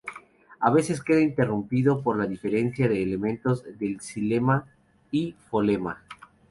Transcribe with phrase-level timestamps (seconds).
[0.59, 4.65] A veces queda interrumpido por la diferenciación de elementos del xilema
[5.11, 6.01] y floema.